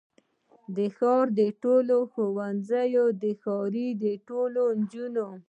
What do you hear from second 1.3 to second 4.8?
د ټولو ښځو، د ښار د ټولو